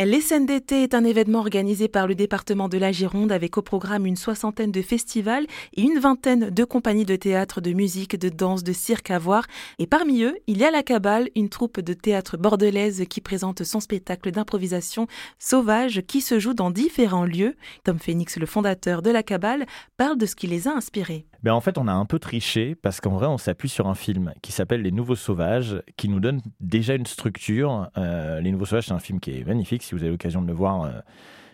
D'été 0.00 0.84
est 0.84 0.94
un 0.94 1.02
événement 1.02 1.40
organisé 1.40 1.88
par 1.88 2.06
le 2.06 2.14
département 2.14 2.68
de 2.68 2.78
la 2.78 2.92
Gironde 2.92 3.32
avec 3.32 3.58
au 3.58 3.62
programme 3.62 4.06
une 4.06 4.14
soixantaine 4.14 4.70
de 4.70 4.80
festivals 4.80 5.48
et 5.74 5.82
une 5.82 5.98
vingtaine 5.98 6.50
de 6.50 6.64
compagnies 6.64 7.04
de 7.04 7.16
théâtre, 7.16 7.60
de 7.60 7.72
musique, 7.72 8.16
de 8.16 8.28
danse, 8.28 8.62
de 8.62 8.72
cirque 8.72 9.10
à 9.10 9.18
voir. 9.18 9.48
Et 9.80 9.88
parmi 9.88 10.22
eux, 10.22 10.38
il 10.46 10.58
y 10.58 10.64
a 10.64 10.70
la 10.70 10.84
Cabale, 10.84 11.30
une 11.34 11.48
troupe 11.48 11.80
de 11.80 11.94
théâtre 11.94 12.36
bordelaise 12.36 13.06
qui 13.10 13.20
présente 13.20 13.64
son 13.64 13.80
spectacle 13.80 14.30
d'improvisation 14.30 15.08
sauvage 15.40 16.02
qui 16.06 16.20
se 16.20 16.38
joue 16.38 16.54
dans 16.54 16.70
différents 16.70 17.24
lieux. 17.24 17.56
Tom 17.82 17.98
Phoenix, 17.98 18.36
le 18.36 18.46
fondateur 18.46 19.02
de 19.02 19.10
la 19.10 19.24
Cabale, 19.24 19.66
parle 19.96 20.16
de 20.16 20.26
ce 20.26 20.36
qui 20.36 20.46
les 20.46 20.68
a 20.68 20.74
inspirés. 20.74 21.26
Ben 21.42 21.52
en 21.52 21.60
fait, 21.60 21.78
on 21.78 21.86
a 21.86 21.92
un 21.92 22.04
peu 22.04 22.18
triché 22.18 22.74
parce 22.74 23.00
qu'en 23.00 23.10
vrai, 23.10 23.26
on 23.26 23.38
s'appuie 23.38 23.68
sur 23.68 23.86
un 23.86 23.94
film 23.94 24.32
qui 24.42 24.50
s'appelle 24.50 24.82
Les 24.82 24.90
Nouveaux 24.90 25.14
Sauvages, 25.14 25.82
qui 25.96 26.08
nous 26.08 26.18
donne 26.18 26.40
déjà 26.60 26.94
une 26.94 27.06
structure. 27.06 27.88
Euh, 27.96 28.40
Les 28.40 28.50
Nouveaux 28.50 28.64
Sauvages, 28.64 28.86
c'est 28.86 28.92
un 28.92 28.98
film 28.98 29.20
qui 29.20 29.30
est 29.30 29.44
magnifique. 29.46 29.84
Si 29.84 29.94
vous 29.94 30.02
avez 30.02 30.10
l'occasion 30.10 30.42
de 30.42 30.48
le 30.48 30.52
voir, 30.52 30.82
euh, 30.82 31.00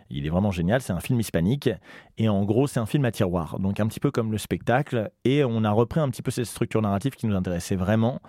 il 0.09 0.25
est 0.25 0.31
vraiment 0.31 0.51
génial. 0.51 0.81
C'est 0.81 0.95
un 0.95 1.01
film 1.01 1.21
hispanique. 1.21 1.69
Et 2.17 2.31
en 2.31 2.45
gros, 2.45 2.67
c'est 2.67 2.81
un 2.81 2.87
film 2.87 3.05
à 3.05 3.13
tiroir. 3.13 3.59
Donc, 3.59 3.79
un 3.79 3.87
petit 3.87 4.01
peu 4.01 4.11
comme 4.11 4.33
le 4.33 4.39
spectacle. 4.39 5.11
Et 5.25 5.45
on 5.45 5.65
a 5.65 5.71
repris 5.71 6.01
un 6.01 6.09
petit 6.09 6.23
peu 6.23 6.31
cette 6.31 6.47
structure 6.47 6.81
narrative 6.81 7.13
qui 7.13 7.27
nous 7.27 7.37
intéressait 7.37 7.77
vraiment. 7.77 8.21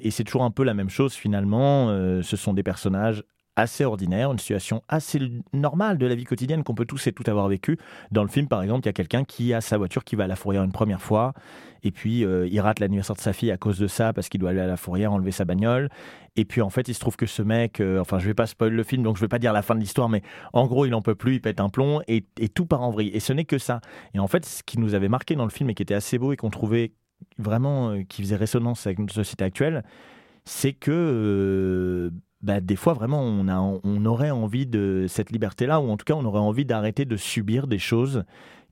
Et 0.00 0.10
c'est 0.10 0.24
toujours 0.24 0.44
un 0.44 0.50
peu 0.50 0.64
la 0.64 0.72
même 0.72 0.90
chose 0.90 1.12
finalement. 1.12 1.90
Euh, 1.90 2.22
ce 2.22 2.36
sont 2.38 2.54
des 2.54 2.62
personnages 2.62 3.22
assez 3.56 3.84
ordinaire, 3.84 4.32
une 4.32 4.38
situation 4.38 4.82
assez 4.88 5.20
normale 5.52 5.98
de 5.98 6.06
la 6.06 6.14
vie 6.14 6.24
quotidienne 6.24 6.64
qu'on 6.64 6.74
peut 6.74 6.86
tous 6.86 7.06
et 7.06 7.12
toutes 7.12 7.28
avoir 7.28 7.48
vécu. 7.48 7.78
Dans 8.10 8.22
le 8.22 8.28
film, 8.28 8.48
par 8.48 8.62
exemple, 8.62 8.82
il 8.84 8.86
y 8.86 8.88
a 8.88 8.94
quelqu'un 8.94 9.24
qui 9.24 9.52
a 9.52 9.60
sa 9.60 9.76
voiture 9.76 10.04
qui 10.04 10.16
va 10.16 10.24
à 10.24 10.26
la 10.26 10.36
fourrière 10.36 10.62
une 10.64 10.72
première 10.72 11.02
fois, 11.02 11.34
et 11.82 11.90
puis 11.90 12.24
euh, 12.24 12.46
il 12.50 12.60
rate 12.60 12.80
l'anniversaire 12.80 13.16
de 13.16 13.20
sa 13.20 13.32
fille 13.32 13.50
à 13.50 13.56
cause 13.56 13.78
de 13.78 13.86
ça, 13.86 14.12
parce 14.12 14.28
qu'il 14.28 14.40
doit 14.40 14.50
aller 14.50 14.60
à 14.60 14.66
la 14.66 14.76
fourrière 14.76 15.12
enlever 15.12 15.32
sa 15.32 15.44
bagnole. 15.44 15.90
Et 16.36 16.46
puis 16.46 16.62
en 16.62 16.70
fait, 16.70 16.88
il 16.88 16.94
se 16.94 17.00
trouve 17.00 17.16
que 17.16 17.26
ce 17.26 17.42
mec, 17.42 17.80
euh, 17.80 18.00
enfin 18.00 18.18
je 18.18 18.26
vais 18.26 18.34
pas 18.34 18.46
spoiler 18.46 18.74
le 18.74 18.84
film, 18.84 19.02
donc 19.02 19.16
je 19.16 19.20
vais 19.20 19.28
pas 19.28 19.38
dire 19.38 19.52
la 19.52 19.62
fin 19.62 19.74
de 19.74 19.80
l'histoire, 19.80 20.08
mais 20.08 20.22
en 20.54 20.66
gros, 20.66 20.86
il 20.86 20.94
en 20.94 21.02
peut 21.02 21.14
plus, 21.14 21.34
il 21.34 21.40
pète 21.40 21.60
un 21.60 21.68
plomb, 21.68 22.00
et, 22.08 22.24
et 22.38 22.48
tout 22.48 22.64
part 22.64 22.82
en 22.82 22.90
vrille. 22.90 23.10
Et 23.12 23.20
ce 23.20 23.32
n'est 23.32 23.44
que 23.44 23.58
ça. 23.58 23.80
Et 24.14 24.18
en 24.18 24.28
fait, 24.28 24.46
ce 24.46 24.62
qui 24.62 24.78
nous 24.78 24.94
avait 24.94 25.08
marqué 25.08 25.34
dans 25.34 25.44
le 25.44 25.50
film 25.50 25.68
et 25.68 25.74
qui 25.74 25.82
était 25.82 25.94
assez 25.94 26.18
beau 26.18 26.32
et 26.32 26.36
qu'on 26.36 26.50
trouvait 26.50 26.92
vraiment, 27.38 27.90
euh, 27.90 28.02
qui 28.08 28.22
faisait 28.22 28.36
résonance 28.36 28.86
avec 28.86 28.98
notre 28.98 29.14
société 29.14 29.44
actuelle, 29.44 29.84
c'est 30.44 30.72
que 30.72 30.90
bah, 32.42 32.60
des 32.60 32.76
fois 32.76 32.92
vraiment 32.92 33.20
on, 33.20 33.48
a, 33.48 33.58
on 33.58 34.04
aurait 34.04 34.30
envie 34.30 34.66
de 34.66 35.06
cette 35.08 35.30
liberté-là, 35.30 35.80
ou 35.80 35.90
en 35.90 35.96
tout 35.96 36.04
cas 36.04 36.14
on 36.14 36.24
aurait 36.24 36.40
envie 36.40 36.64
d'arrêter 36.64 37.04
de 37.04 37.16
subir 37.16 37.66
des 37.66 37.78
choses 37.78 38.24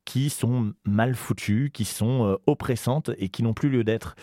qui 0.05 0.31
sont 0.31 0.73
mal 0.85 1.15
foutues, 1.15 1.71
qui 1.73 1.85
sont 1.85 2.27
euh, 2.27 2.37
oppressantes 2.47 3.11
et 3.19 3.29
qui 3.29 3.43
n'ont 3.43 3.55
plus 3.55 3.69
lieu 3.69 3.85
d'être. 3.85 4.17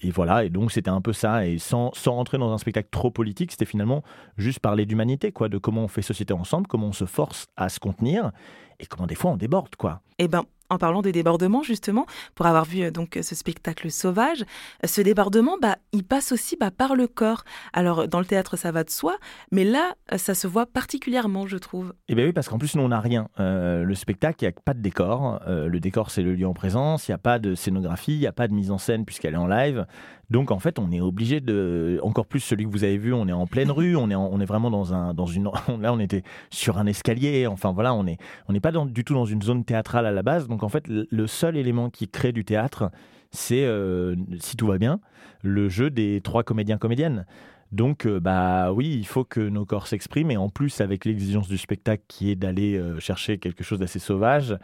Et 0.00 0.10
voilà, 0.10 0.44
et 0.44 0.48
donc 0.48 0.72
c'était 0.72 0.90
un 0.90 1.02
peu 1.02 1.12
ça, 1.12 1.46
et 1.46 1.58
sans, 1.58 1.92
sans 1.94 2.14
rentrer 2.14 2.38
dans 2.38 2.50
un 2.50 2.58
spectacle 2.58 2.88
trop 2.90 3.10
politique, 3.10 3.52
c'était 3.52 3.66
finalement 3.66 4.02
juste 4.38 4.58
parler 4.58 4.86
d'humanité, 4.86 5.32
quoi, 5.32 5.50
de 5.50 5.58
comment 5.58 5.84
on 5.84 5.88
fait 5.88 6.02
société 6.02 6.32
ensemble, 6.32 6.66
comment 6.66 6.88
on 6.88 6.92
se 6.92 7.04
force 7.04 7.48
à 7.56 7.68
se 7.68 7.78
contenir, 7.78 8.32
et 8.80 8.86
comment 8.86 9.06
des 9.06 9.14
fois 9.14 9.32
on 9.32 9.36
déborde, 9.36 9.76
quoi. 9.76 10.00
Eh 10.18 10.28
ben, 10.28 10.44
en 10.72 10.78
parlant 10.78 11.02
des 11.02 11.12
débordements 11.12 11.62
justement, 11.62 12.06
pour 12.34 12.46
avoir 12.46 12.64
vu 12.64 12.82
euh, 12.82 12.90
donc 12.90 13.18
ce 13.20 13.34
spectacle 13.34 13.90
sauvage, 13.90 14.44
ce 14.84 15.00
débordement, 15.00 15.56
bah, 15.60 15.76
il 15.92 16.04
passe 16.04 16.32
aussi 16.32 16.56
bah, 16.58 16.70
par 16.70 16.96
le 16.96 17.06
corps. 17.06 17.44
Alors 17.72 18.08
dans 18.08 18.18
le 18.18 18.24
théâtre, 18.24 18.56
ça 18.56 18.72
va 18.72 18.84
de 18.84 18.90
soi, 18.90 19.16
mais 19.50 19.64
là, 19.64 19.94
ça 20.16 20.34
se 20.34 20.46
voit 20.46 20.66
particulièrement, 20.66 21.46
je 21.46 21.58
trouve. 21.58 21.92
Eh 22.08 22.14
bien 22.14 22.24
oui, 22.24 22.32
parce 22.32 22.48
qu'en 22.48 22.58
plus, 22.58 22.74
nous, 22.74 22.82
on 22.82 22.88
n'a 22.88 23.00
rien. 23.00 23.28
Euh, 23.40 23.84
le 23.84 23.94
spectacle, 23.94 24.38
il 24.40 24.44
n'y 24.44 24.48
a 24.48 24.52
pas 24.64 24.74
de 24.74 24.80
décor. 24.80 25.40
Euh, 25.46 25.68
le 25.68 25.80
décor, 25.80 26.10
c'est 26.10 26.22
le 26.22 26.34
lieu 26.34 26.46
en 26.46 26.54
présence. 26.54 27.08
Il 27.08 27.10
n'y 27.10 27.14
a 27.14 27.18
pas 27.18 27.38
de 27.38 27.54
scénographie, 27.54 28.14
il 28.14 28.20
n'y 28.20 28.26
a 28.26 28.32
pas 28.32 28.48
de 28.48 28.54
mise 28.54 28.70
en 28.70 28.78
scène 28.78 29.04
puisqu'elle 29.04 29.34
est 29.34 29.38
en 29.38 29.46
live. 29.46 29.86
Donc 30.30 30.50
en 30.50 30.58
fait, 30.58 30.78
on 30.78 30.90
est 30.90 31.00
obligé 31.00 31.40
de, 31.40 32.00
encore 32.02 32.26
plus 32.26 32.40
celui 32.40 32.64
que 32.64 32.70
vous 32.70 32.84
avez 32.84 32.96
vu, 32.96 33.12
on 33.12 33.28
est 33.28 33.32
en 33.32 33.46
pleine 33.46 33.70
rue, 33.70 33.96
on 33.96 34.08
est, 34.08 34.14
on 34.14 34.40
est 34.40 34.46
vraiment 34.46 34.70
dans 34.70 34.94
un, 34.94 35.12
dans 35.12 35.26
une, 35.26 35.44
là 35.80 35.92
on 35.92 35.98
était 35.98 36.22
sur 36.50 36.78
un 36.78 36.86
escalier. 36.86 37.46
Enfin 37.46 37.72
voilà, 37.72 37.94
on 37.94 38.02
on 38.48 38.52
n'est 38.52 38.60
pas 38.60 38.72
du 38.72 39.04
tout 39.04 39.14
dans 39.14 39.26
une 39.26 39.42
zone 39.42 39.64
théâtrale 39.64 40.06
à 40.06 40.10
la 40.10 40.22
base. 40.22 40.48
Donc 40.48 40.61
en 40.62 40.68
fait, 40.68 40.84
le 40.88 41.26
seul 41.26 41.56
élément 41.56 41.90
qui 41.90 42.08
crée 42.08 42.32
du 42.32 42.44
théâtre, 42.44 42.90
c'est, 43.32 43.64
euh, 43.64 44.14
si 44.38 44.56
tout 44.56 44.66
va 44.66 44.78
bien, 44.78 45.00
le 45.42 45.68
jeu 45.68 45.90
des 45.90 46.20
trois 46.20 46.44
comédiens 46.44 46.78
comédiennes. 46.78 47.26
Donc, 47.72 48.06
euh, 48.06 48.20
bah 48.20 48.70
oui, 48.72 48.94
il 48.94 49.06
faut 49.06 49.24
que 49.24 49.40
nos 49.40 49.64
corps 49.64 49.86
s'expriment 49.86 50.30
et 50.30 50.36
en 50.36 50.50
plus 50.50 50.82
avec 50.82 51.06
l'exigence 51.06 51.48
du 51.48 51.56
spectacle 51.56 52.02
qui 52.06 52.30
est 52.30 52.36
d'aller 52.36 52.76
euh, 52.76 53.00
chercher 53.00 53.38
quelque 53.38 53.64
chose 53.64 53.78
d'assez 53.78 53.98
sauvage, 53.98 54.56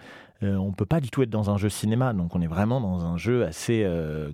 on 0.42 0.56
on 0.58 0.72
peut 0.72 0.86
pas 0.86 1.00
du 1.00 1.10
tout 1.10 1.22
être 1.22 1.30
dans 1.30 1.50
un 1.50 1.56
jeu 1.56 1.68
cinéma. 1.68 2.12
Donc, 2.12 2.36
on 2.36 2.40
est 2.40 2.46
vraiment 2.46 2.80
dans 2.80 3.04
un 3.04 3.16
jeu 3.16 3.44
assez 3.44 3.84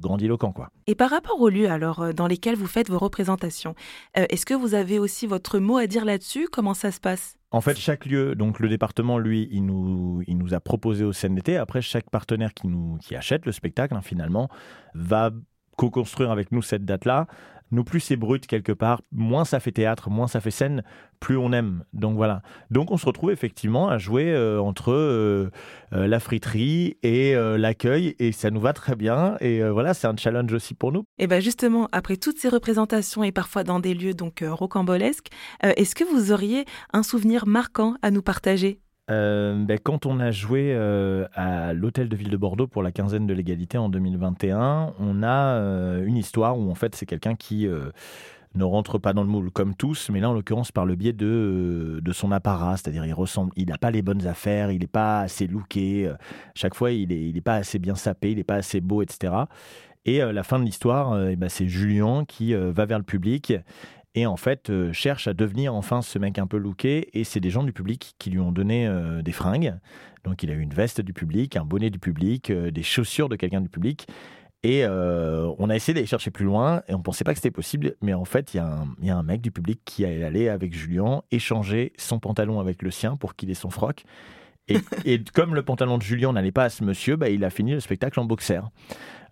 grandiloquent, 0.03 0.53
quoi. 0.53 0.69
Et 0.87 0.95
par 0.95 1.09
rapport 1.09 1.41
aux 1.41 1.49
lieux 1.49 1.71
alors 1.71 2.13
dans 2.13 2.27
lesquels 2.27 2.57
vous 2.57 2.67
faites 2.67 2.91
vos 2.91 2.99
représentations, 2.99 3.75
est-ce 4.15 4.45
que 4.45 4.53
vous 4.53 4.75
avez 4.75 4.99
aussi 4.99 5.27
votre 5.27 5.59
mot 5.61 5.79
à 5.79 5.87
dire 5.87 6.05
là-dessus? 6.05 6.47
Comment 6.53 6.75
ça 6.75 6.91
se 6.91 7.01
passe? 7.01 7.39
En 7.55 7.61
fait, 7.61 7.79
chaque 7.79 8.05
lieu, 8.05 8.35
donc 8.35 8.59
le 8.59 8.69
département, 8.69 9.17
lui, 9.17 9.49
il 9.53 9.65
nous, 9.65 10.25
il 10.27 10.37
nous 10.37 10.55
a 10.55 10.61
proposé 10.61 11.05
au 11.05 11.13
CNDT. 11.13 11.57
Après, 11.57 11.81
chaque 11.81 12.11
partenaire 12.11 12.53
qui, 12.53 12.67
nous, 12.67 12.99
qui 13.01 13.15
achète 13.15 13.47
le 13.47 13.53
spectacle, 13.53 13.95
hein, 13.95 14.03
finalement, 14.03 14.49
va 14.95 15.31
co-construire 15.77 16.33
avec 16.33 16.51
nous 16.51 16.63
cette 16.63 16.85
date-là 16.85 17.29
nous 17.71 17.85
plus 17.85 18.01
c'est 18.01 18.17
brut 18.17 18.47
quelque 18.47 18.73
part, 18.73 19.03
moins 19.13 19.45
ça 19.45 19.61
fait 19.61 19.73
théâtre, 19.73 20.11
moins 20.11 20.29
ça 20.29 20.41
fait 20.41 20.51
scène, 20.51 20.83
plus 21.21 21.37
on 21.37 21.53
aime. 21.53 21.85
Donc 21.93 22.17
voilà. 22.17 22.43
Donc 22.71 22.91
on 22.91 22.97
se 22.97 23.07
retrouve 23.07 23.31
effectivement 23.31 23.89
à 23.89 23.99
jouer 23.99 24.33
euh, 24.33 24.61
entre 24.61 24.93
euh, 24.93 25.51
euh, 25.93 26.07
la 26.07 26.21
friterie 26.21 26.99
et 27.03 27.35
l'accueil 27.35 28.15
et 28.19 28.33
ça 28.33 28.51
nous 28.51 28.61
va 28.61 28.73
très 28.73 28.97
bien. 28.97 29.37
Et 29.41 29.63
voilà, 29.63 29.95
c'est 29.95 30.07
un 30.07 30.17
challenge 30.17 30.53
aussi 30.53 30.75
pour 30.75 30.93
nous. 30.93 31.05
Et 31.19 31.27
bien 31.27 31.41
justement, 31.41 31.89
après 31.93 32.17
toutes 32.17 32.39
ces 32.39 32.49
représentations 32.49 33.25
et 33.25 33.33
parfois 33.33 33.65
dans 33.65 33.81
des 33.81 33.95
lieux 33.95 34.15
donc 34.15 34.45
rocambolesques, 34.47 35.29
est-ce 35.63 35.95
que 35.95 36.05
vous 36.05 36.33
auriez 36.33 36.65
un 36.93 37.03
souvenir 37.03 37.47
marquant 37.47 37.97
à 38.03 38.11
nous 38.11 38.23
partager? 38.23 38.84
Euh, 39.11 39.55
ben, 39.65 39.79
quand 39.79 40.07
on 40.07 40.19
a 40.19 40.31
joué 40.31 40.73
euh, 40.73 41.27
à 41.35 41.75
l'hôtel 41.75 42.09
de 42.09 42.17
ville 42.17 42.31
de 42.31 42.37
Bordeaux 42.39 42.67
pour 42.67 42.83
la 42.83 42.91
quinzaine 42.91 43.27
de 43.27 43.35
l'égalité 43.35 43.77
en 43.77 43.91
2021, 43.91 44.95
on 44.99 45.23
a 45.23 45.57
euh, 45.57 46.07
une 46.07 46.17
histoire 46.17 46.59
où 46.59 46.71
en 46.71 46.75
fait 46.75 46.95
c'est 46.95 47.05
quelqu'un 47.05 47.35
qui 47.35 47.69
ne 48.55 48.65
rentre 48.65 48.99
pas 48.99 49.13
dans 49.13 49.23
le 49.23 49.29
moule 49.29 49.51
comme 49.51 49.75
tous, 49.75 50.09
mais 50.11 50.21
là 50.21 50.31
en 50.31 50.33
l'occurrence 50.33 50.73
par 50.73 50.87
le 50.87 50.95
biais 50.95 51.13
de, 51.13 52.01
son 52.13 52.33
apparat, 52.33 52.79
c'est-à-dire 52.79 53.05
il 53.05 53.13
ressemble, 53.13 53.53
il 53.57 53.69
n'a 53.69 53.77
pas 53.77 53.91
les 53.91 54.01
bonnes 54.01 54.27
affaires, 54.27 54.71
il 54.71 54.81
n'est 54.81 54.87
pas 54.87 55.21
assez 55.21 55.47
looké, 55.47 56.11
chaque 56.55 56.75
fois 56.75 56.91
il 56.91 57.35
n'est 57.35 57.41
pas 57.43 57.57
assez 57.57 57.79
bien 57.79 57.97
sapé, 57.97 58.31
il 58.31 58.37
n'est 58.37 58.45
pas 58.45 58.57
assez 58.57 58.81
beau, 58.81 59.03
etc. 59.03 59.35
Et 60.07 60.21
la 60.21 60.43
fin 60.43 60.59
de 60.59 60.65
l'histoire, 60.65 61.11
ben, 61.37 61.49
c'est 61.49 61.67
Julien 61.67 62.25
qui 62.27 62.55
va 62.55 62.87
vers 62.87 62.99
le 62.99 63.05
public 63.05 63.55
et 64.15 64.27
en 64.27 64.37
fait 64.37 64.71
euh, 64.71 64.93
cherche 64.93 65.27
à 65.29 65.35
devenir 65.35 65.75
enfin 65.75 66.03
ce 66.03 66.19
mec 66.19 66.39
un 66.39 66.47
peu 66.47 66.57
looké 66.57 67.09
et 67.19 67.25
c'est 67.25 67.41
des 67.41 67.51
gens 67.51 67.65
du 67.65 67.73
public 67.73 68.15
qui 68.19 68.31
lui 68.31 68.41
ont 68.41 68.53
donné 68.53 68.87
euh, 68.87 69.23
des 69.23 69.33
fringues. 69.33 69.75
Donc 70.25 70.43
il 70.43 70.51
a 70.51 70.55
eu 70.55 70.61
une 70.61 70.73
veste 70.73 71.01
du 71.01 71.13
public 71.13 71.57
un 71.57 71.65
bonnet 71.65 71.91
du 71.91 71.99
public 71.99 72.51
euh, 72.51 72.71
des 72.71 72.83
chaussures 72.83 73.29
de 73.29 73.37
quelqu'un 73.37 73.61
du 73.61 73.69
public 73.69 74.07
et 74.67 74.87
on 74.87 75.69
a 75.69 75.77
essayé 75.77 75.93
d'aller 75.93 76.07
chercher 76.07 76.31
plus 76.31 76.47
loin 76.47 76.81
et 76.89 76.95
on 76.95 77.03
pensait 77.03 77.23
pas 77.23 77.35
que 77.35 77.39
c'était 77.39 77.51
possible 77.51 77.97
mais 78.01 78.15
en 78.15 78.25
fait 78.25 78.55
il 78.55 78.57
y, 79.03 79.11
a 79.11 79.17
un 79.19 79.23
mec 79.23 79.43
du 79.43 79.51
public 79.51 79.83
qui 79.85 80.05
est 80.05 80.25
allé 80.25 80.49
avec 80.49 80.73
Julien 80.73 81.23
échanger 81.31 81.93
son 81.99 82.19
pantalon 82.19 82.61
avec 82.61 82.81
le 82.81 82.91
sien 82.91 83.17
pour 83.17 83.37
qu'il 83.37 83.51
ait 83.51 83.55
son 83.55 83.69
froc 83.69 84.05
et, 85.05 85.23
comme 85.35 85.55
le 85.55 85.63
pantalon 85.63 85.99
de 85.99 86.03
Julien 86.03 86.33
n'allait 86.33 86.53
pas 86.53 86.65
à 86.65 86.71
ce 86.71 86.85
monsieur, 86.85 87.17
bah, 87.17 87.29
il 87.29 87.45
a 87.45 87.51
fini 87.51 87.73
le 87.73 87.81
spectacle 87.81 88.19
en 88.21 88.25
boxer. 88.25 88.61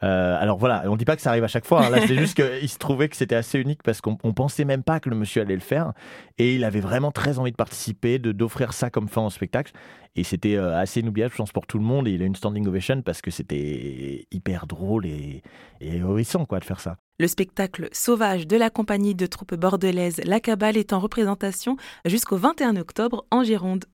Euh, 0.02 0.36
alors 0.40 0.58
voilà, 0.58 0.82
on 0.86 0.96
dit 0.96 1.04
pas 1.04 1.14
que 1.14 1.22
ça 1.22 1.30
arrive 1.30 1.44
à 1.44 1.48
chaque 1.48 1.64
fois. 1.64 1.86
Hein. 1.86 1.90
Là, 1.90 2.06
c'est 2.06 2.16
juste 2.16 2.34
qu'il 2.34 2.68
se 2.68 2.78
trouvait 2.78 3.08
que 3.08 3.16
c'était 3.16 3.36
assez 3.36 3.58
unique 3.58 3.82
parce 3.82 4.00
qu'on 4.00 4.16
pensait 4.16 4.64
même 4.64 4.82
pas 4.82 5.00
que 5.00 5.08
le 5.08 5.16
monsieur 5.16 5.42
allait 5.42 5.54
le 5.54 5.60
faire. 5.60 5.92
Et 6.38 6.56
il 6.56 6.64
avait 6.64 6.80
vraiment 6.80 7.12
très 7.12 7.38
envie 7.38 7.52
de 7.52 7.56
participer, 7.56 8.18
de 8.18 8.32
d'offrir 8.32 8.72
ça 8.72 8.90
comme 8.90 9.08
fin 9.08 9.24
au 9.24 9.30
spectacle. 9.30 9.72
Et 10.16 10.24
c'était 10.24 10.56
euh, 10.56 10.76
assez 10.76 11.00
inoubliable, 11.00 11.32
je 11.32 11.38
pense, 11.38 11.52
pour 11.52 11.66
tout 11.66 11.78
le 11.78 11.84
monde. 11.84 12.08
Et 12.08 12.12
il 12.12 12.22
a 12.22 12.26
une 12.26 12.34
standing 12.34 12.66
ovation 12.66 13.00
parce 13.02 13.22
que 13.22 13.30
c'était 13.30 14.26
hyper 14.30 14.66
drôle 14.66 15.06
et, 15.06 15.42
et 15.80 16.00
quoi, 16.48 16.58
de 16.58 16.64
faire 16.64 16.80
ça. 16.80 16.96
Le 17.18 17.28
spectacle 17.28 17.88
sauvage 17.92 18.48
de 18.48 18.56
la 18.56 18.68
compagnie 18.68 19.14
de 19.14 19.26
troupes 19.26 19.54
bordelaise 19.54 20.20
La 20.24 20.40
Cabale 20.40 20.76
est 20.76 20.92
en 20.92 20.98
représentation 20.98 21.76
jusqu'au 22.04 22.36
21 22.36 22.76
octobre 22.76 23.26
en 23.30 23.44
Gironde. 23.44 23.84